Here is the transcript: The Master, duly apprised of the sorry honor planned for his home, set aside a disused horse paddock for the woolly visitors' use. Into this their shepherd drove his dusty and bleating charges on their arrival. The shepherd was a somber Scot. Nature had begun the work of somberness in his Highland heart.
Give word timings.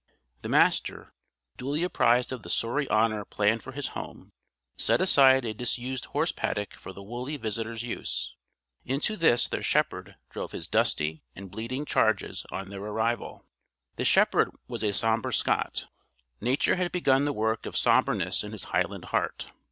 The 0.41 0.49
Master, 0.49 1.13
duly 1.57 1.83
apprised 1.83 2.31
of 2.31 2.41
the 2.41 2.49
sorry 2.49 2.87
honor 2.87 3.23
planned 3.23 3.61
for 3.61 3.71
his 3.71 3.89
home, 3.89 4.31
set 4.75 4.99
aside 4.99 5.45
a 5.45 5.53
disused 5.53 6.05
horse 6.05 6.31
paddock 6.31 6.73
for 6.73 6.91
the 6.91 7.03
woolly 7.03 7.37
visitors' 7.37 7.83
use. 7.83 8.35
Into 8.83 9.15
this 9.15 9.47
their 9.47 9.61
shepherd 9.61 10.15
drove 10.31 10.53
his 10.53 10.67
dusty 10.67 11.21
and 11.35 11.51
bleating 11.51 11.85
charges 11.85 12.47
on 12.51 12.69
their 12.69 12.81
arrival. 12.81 13.45
The 13.97 14.03
shepherd 14.03 14.49
was 14.67 14.81
a 14.83 14.91
somber 14.91 15.31
Scot. 15.31 15.85
Nature 16.41 16.77
had 16.77 16.91
begun 16.91 17.25
the 17.25 17.31
work 17.31 17.67
of 17.67 17.77
somberness 17.77 18.43
in 18.43 18.53
his 18.53 18.63
Highland 18.73 19.05
heart. 19.13 19.51